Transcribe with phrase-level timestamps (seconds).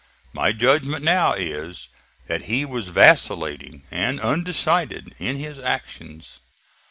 [0.33, 1.89] My judgment now is
[2.25, 6.39] that he was vacillating and undecided in his actions.